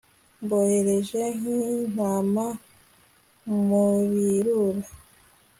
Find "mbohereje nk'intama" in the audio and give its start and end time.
0.43-2.47